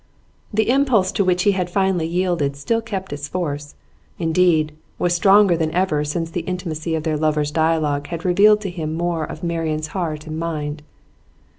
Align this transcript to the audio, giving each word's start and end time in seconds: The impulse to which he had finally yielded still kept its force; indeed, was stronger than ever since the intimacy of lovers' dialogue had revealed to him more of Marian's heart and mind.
The 0.51 0.67
impulse 0.71 1.11
to 1.11 1.23
which 1.23 1.43
he 1.43 1.51
had 1.51 1.69
finally 1.69 2.07
yielded 2.07 2.55
still 2.55 2.81
kept 2.81 3.13
its 3.13 3.27
force; 3.27 3.75
indeed, 4.17 4.71
was 4.97 5.13
stronger 5.13 5.55
than 5.55 5.69
ever 5.75 6.03
since 6.03 6.31
the 6.31 6.41
intimacy 6.49 6.95
of 6.95 7.05
lovers' 7.05 7.51
dialogue 7.51 8.07
had 8.07 8.25
revealed 8.25 8.61
to 8.61 8.71
him 8.71 8.95
more 8.95 9.23
of 9.23 9.43
Marian's 9.43 9.89
heart 9.89 10.25
and 10.25 10.39
mind. 10.39 10.81